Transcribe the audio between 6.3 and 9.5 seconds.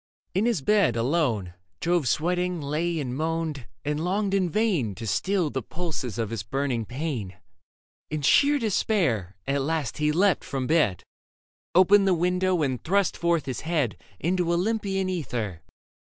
his burning pain. In sheer despair